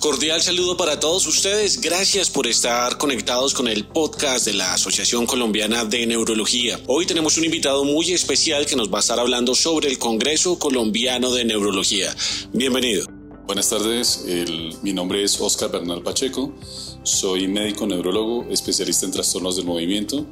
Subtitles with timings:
[0.00, 1.80] Cordial saludo para todos ustedes.
[1.80, 6.78] Gracias por estar conectados con el podcast de la Asociación Colombiana de Neurología.
[6.86, 10.56] Hoy tenemos un invitado muy especial que nos va a estar hablando sobre el Congreso
[10.56, 12.14] Colombiano de Neurología.
[12.52, 13.06] Bienvenido.
[13.46, 14.24] Buenas tardes,
[14.82, 16.54] mi nombre es Oscar Bernal Pacheco,
[17.02, 20.26] soy médico neurólogo, especialista en trastornos del movimiento.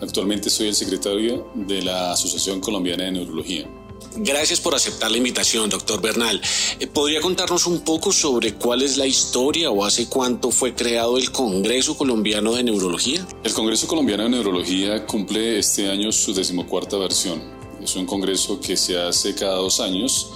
[0.00, 3.68] Actualmente soy el secretario de la Asociación Colombiana de Neurología.
[4.16, 6.40] Gracias por aceptar la invitación, doctor Bernal.
[6.80, 11.16] Eh, ¿Podría contarnos un poco sobre cuál es la historia o hace cuánto fue creado
[11.16, 13.26] el Congreso Colombiano de Neurología?
[13.42, 17.42] El Congreso Colombiano de Neurología cumple este año su decimocuarta versión.
[17.82, 20.30] Es un congreso que se hace cada dos años.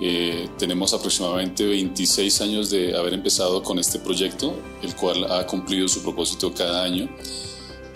[0.00, 5.88] Eh, tenemos aproximadamente 26 años de haber empezado con este proyecto, el cual ha cumplido
[5.88, 7.08] su propósito cada año.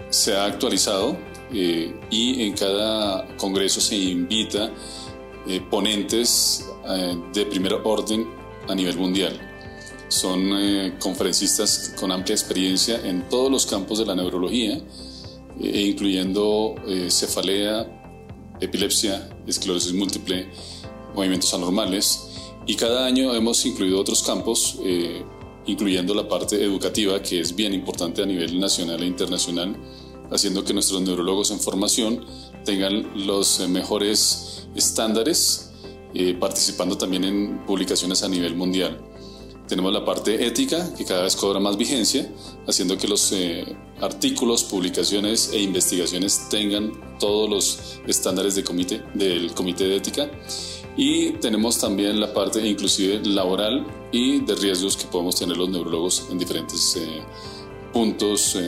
[0.08, 1.16] Se ha actualizado
[1.52, 4.70] eh, y en cada congreso se invita
[5.46, 8.28] eh, ponentes eh, de primer orden
[8.68, 9.40] a nivel mundial.
[10.08, 14.78] Son eh, conferencistas con amplia experiencia en todos los campos de la neurología,
[15.58, 16.74] incluyendo
[17.10, 17.86] cefalea,
[18.60, 20.48] epilepsia, esclerosis múltiple,
[21.14, 22.28] movimientos anormales.
[22.66, 24.78] Y cada año hemos incluido otros campos,
[25.66, 29.76] incluyendo la parte educativa, que es bien importante a nivel nacional e internacional,
[30.30, 32.24] haciendo que nuestros neurólogos en formación
[32.64, 35.70] tengan los mejores estándares,
[36.14, 39.00] eh, participando también en publicaciones a nivel mundial.
[39.68, 42.28] Tenemos la parte ética, que cada vez cobra más vigencia,
[42.66, 43.64] haciendo que los eh,
[44.00, 50.28] artículos, publicaciones e investigaciones tengan todos los estándares de comité, del comité de ética.
[50.96, 56.26] Y tenemos también la parte inclusive laboral y de riesgos que podemos tener los neurólogos
[56.32, 57.22] en diferentes eh,
[57.92, 58.58] puntos,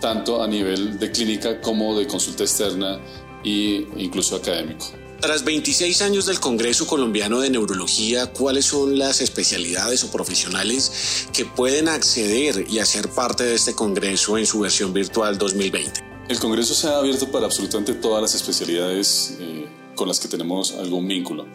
[0.00, 2.98] tanto a nivel de clínica como de consulta externa
[3.44, 4.86] e incluso académico.
[5.22, 11.44] Tras 26 años del Congreso Colombiano de Neurología, ¿cuáles son las especialidades o profesionales que
[11.44, 16.00] pueden acceder y hacer parte de este Congreso en su versión virtual 2020?
[16.28, 20.72] El Congreso se ha abierto para absolutamente todas las especialidades eh, con las que tenemos
[20.72, 21.46] algún vínculo.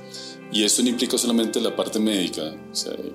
[0.50, 2.56] Y esto no implica solamente la parte médica,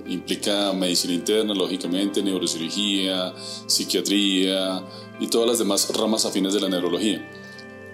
[0.07, 3.33] implica medicina interna, lógicamente, neurocirugía,
[3.67, 4.85] psiquiatría
[5.19, 7.27] y todas las demás ramas afines de la neurología.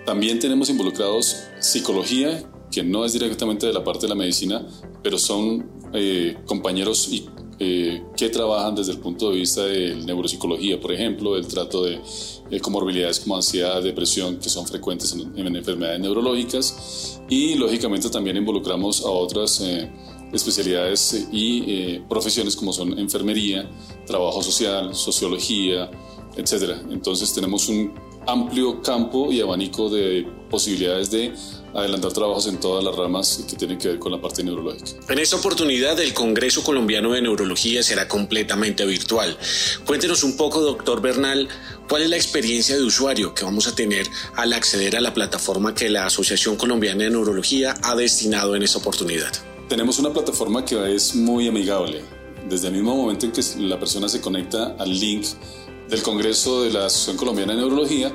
[0.08, 4.66] También tenemos involucrados psicología, que no es directamente de la parte de la medicina,
[5.02, 7.10] pero son eh, compañeros
[7.58, 12.00] eh, que trabajan desde el punto de vista de neuropsicología, por ejemplo, el trato de
[12.50, 17.20] eh, comorbilidades como ansiedad, depresión, que son frecuentes en, enfermedades neurológicas.
[17.28, 19.62] Y lógicamente también involucramos a otras
[20.32, 23.70] especialidades y profesiones como son enfermería,
[24.06, 25.90] trabajo social, sociología,
[26.34, 26.78] etc.
[26.90, 31.32] Entonces tenemos un amplio campo y abanico de posibilidades de
[31.74, 34.90] adelantar trabajos en todas las ramas que tienen que ver con la parte neurológica.
[35.08, 39.36] En esta oportunidad, el Congreso Colombiano de Neurología será completamente virtual.
[39.86, 41.48] Cuéntenos un poco, doctor Bernal,
[41.88, 44.06] cuál es la experiencia de usuario que vamos a tener
[44.36, 48.78] al acceder a la plataforma que la Asociación Colombiana de Neurología ha destinado en esta
[48.78, 49.32] oportunidad.
[49.68, 52.02] Tenemos una plataforma que es muy amigable.
[52.48, 55.26] Desde el mismo momento en que la persona se conecta al link
[55.88, 58.14] del Congreso de la Asociación Colombiana de Neurología,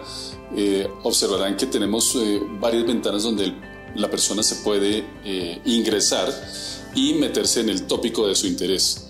[0.56, 3.54] eh, observarán que tenemos eh, varias ventanas donde
[3.96, 6.32] la persona se puede eh, ingresar
[6.96, 9.10] y meterse en el tópico de su interés.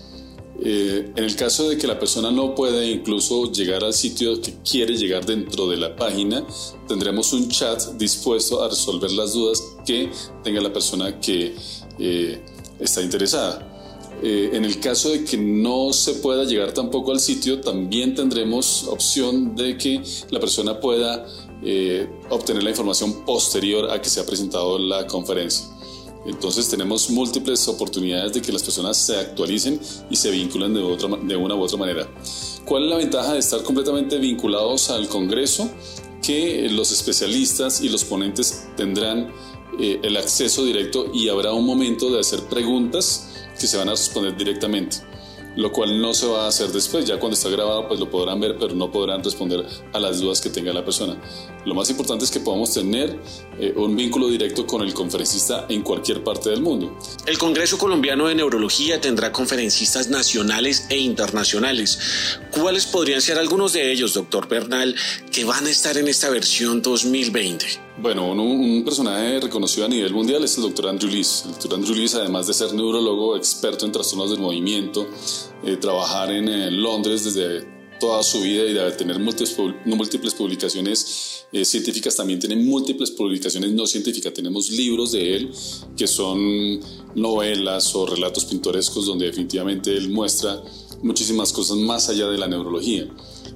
[0.56, 4.96] en el caso de que la persona no pueda incluso llegar al sitio que quiere
[4.96, 6.46] llegar dentro de la página,
[6.88, 10.10] tendremos un chat dispuesto a resolver las dudas que
[10.42, 11.54] tenga la persona que
[12.78, 13.73] está interesada.
[14.26, 18.84] Eh, en el caso de que no se pueda llegar tampoco al sitio, también tendremos
[18.84, 21.26] opción de que la persona pueda
[21.62, 25.66] eh, obtener la información posterior a que se ha presentado la conferencia.
[26.24, 31.10] Entonces tenemos múltiples oportunidades de que las personas se actualicen y se vinculen de, otra,
[31.22, 32.08] de una u otra manera.
[32.64, 35.68] ¿Cuál es la ventaja de estar completamente vinculados al Congreso?
[36.22, 39.30] Que los especialistas y los ponentes tendrán
[39.78, 43.92] eh, el acceso directo y habrá un momento de hacer preguntas que se van a
[43.92, 44.98] responder directamente,
[45.56, 48.40] lo cual no se va a hacer después, ya cuando está grabado pues lo podrán
[48.40, 51.16] ver, pero no podrán responder a las dudas que tenga la persona.
[51.64, 53.18] Lo más importante es que podamos tener
[53.58, 56.98] eh, un vínculo directo con el conferencista en cualquier parte del mundo.
[57.26, 61.98] El Congreso Colombiano de Neurología tendrá conferencistas nacionales e internacionales.
[62.50, 64.94] ¿Cuáles podrían ser algunos de ellos, doctor Bernal,
[65.30, 67.84] que van a estar en esta versión 2020?
[67.96, 71.44] Bueno, un, personaje reconocido a nivel mundial es el doctor Andrew Lees.
[71.44, 75.06] El doctor Andrew Lees, además de ser neurólogo, experto en trastornos del movimiento,
[75.64, 81.46] eh, trabajar en, en Londres desde toda su vida y de tener múltiples, múltiples publicaciones
[81.52, 84.34] eh, científicas, también tiene múltiples publicaciones no científicas.
[84.34, 85.50] Tenemos libros de él
[85.96, 86.80] que son
[87.14, 90.60] novelas o relatos pintorescos donde definitivamente él muestra
[91.02, 93.08] muchísimas cosas más allá de la neurología.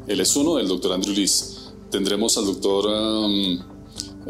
[0.07, 1.57] Él es uno, el doctor Andrew Liz.
[1.91, 3.59] Tendremos al doctor um,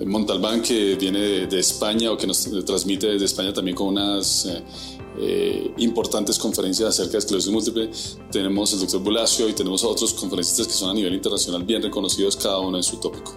[0.07, 4.63] Montalbán que viene de, España o que nos transmite desde España también con unas eh,
[5.21, 7.91] eh, importantes conferencias acerca de esclerosis múltiple.
[8.31, 11.83] Tenemos el doctor Bulacio y tenemos a otros conferencistas que son a nivel internacional bien
[11.83, 13.37] reconocidos cada uno en su tópico.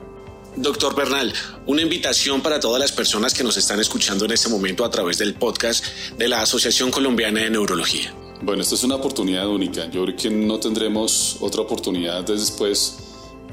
[0.55, 1.33] Doctor Bernal,
[1.65, 5.17] una invitación para todas las personas que nos están escuchando en este momento a través
[5.17, 5.85] del podcast
[6.17, 8.13] de la Asociación Colombiana de Neurología.
[8.41, 9.89] Bueno, esta es una oportunidad única.
[9.89, 12.97] Yo creo que no tendremos otra oportunidad después,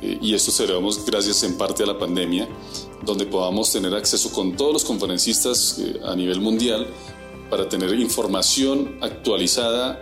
[0.02, 2.48] eh, y esto seremos gracias en parte a la pandemia,
[3.02, 6.86] donde podamos tener acceso con todos los conferencistas eh, a nivel mundial
[7.50, 10.00] para tener información actualizada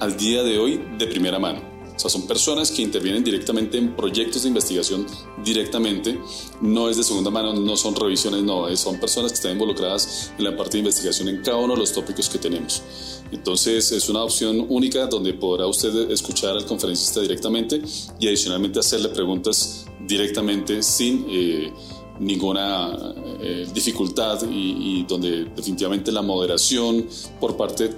[0.00, 1.78] al día de hoy de primera mano.
[1.98, 5.04] O sea, son personas que intervienen directamente en proyectos de investigación
[5.44, 6.16] directamente,
[6.60, 10.44] no es de segunda mano, no son revisiones, no, son personas que están involucradas en
[10.44, 12.84] la parte de investigación en cada uno de los tópicos que tenemos.
[13.32, 17.82] Entonces es una opción única donde podrá usted escuchar al conferencista directamente
[18.20, 21.26] y adicionalmente hacerle preguntas directamente sin...
[21.28, 21.72] Eh,
[22.20, 27.06] ninguna eh, dificultad y, donde definitivamente la moderación
[27.40, 27.90] por parte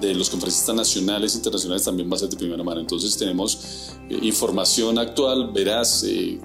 [0.00, 2.80] de los conferencistas nacionales e internacionales también va a ser de primera mano.
[2.80, 6.40] Entonces tenemos eh, información actual, veraz, eh,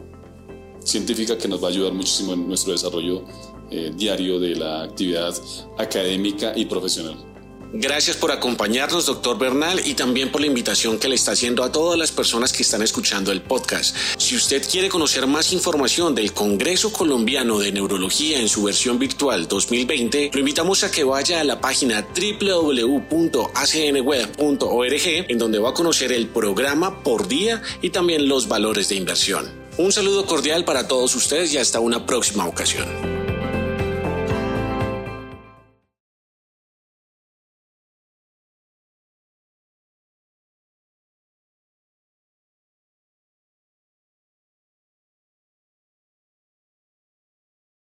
[0.83, 3.23] científica que nos va a ayudar muchísimo en nuestro desarrollo
[3.95, 5.31] diario de la actividad
[5.77, 7.28] académica y profesional.
[7.71, 11.71] Gracias por acompañarnos, doctor Bernal, y también por la invitación que le está haciendo a
[11.71, 13.95] todas las personas que están escuchando el podcast.
[14.17, 19.47] Si usted quiere conocer más información del Congreso Colombiano de Neurología en su versión virtual
[19.47, 23.05] 2020, lo invitamos a que vaya a la página www.acnweb.org,
[25.27, 29.47] en donde va a conocer el programa por día y también los valores de inversión.
[29.77, 33.18] Un saludo cordial para todos ustedes y hasta una próxima ocasión.